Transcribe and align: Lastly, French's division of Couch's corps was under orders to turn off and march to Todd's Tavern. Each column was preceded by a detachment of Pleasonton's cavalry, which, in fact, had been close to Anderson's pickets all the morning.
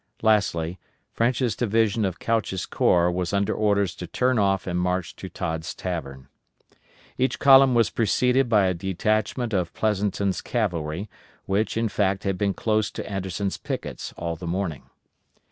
Lastly, 0.23 0.79
French's 1.11 1.55
division 1.55 2.05
of 2.05 2.17
Couch's 2.17 2.65
corps 2.65 3.11
was 3.11 3.33
under 3.33 3.53
orders 3.53 3.93
to 3.97 4.07
turn 4.07 4.39
off 4.39 4.65
and 4.65 4.79
march 4.79 5.15
to 5.17 5.29
Todd's 5.29 5.75
Tavern. 5.75 6.27
Each 7.19 7.37
column 7.37 7.75
was 7.75 7.91
preceded 7.91 8.49
by 8.49 8.65
a 8.65 8.73
detachment 8.73 9.53
of 9.53 9.75
Pleasonton's 9.75 10.41
cavalry, 10.41 11.07
which, 11.45 11.77
in 11.77 11.87
fact, 11.87 12.23
had 12.23 12.35
been 12.39 12.55
close 12.55 12.89
to 12.89 13.07
Anderson's 13.07 13.57
pickets 13.57 14.11
all 14.17 14.35
the 14.35 14.47
morning. 14.47 14.89